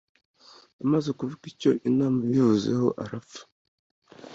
amaze 0.83 1.09
kumva 1.17 1.43
icyo 1.51 1.71
inama 1.89 2.17
yabivuzeho 2.23 2.87
arapfa 3.03 3.41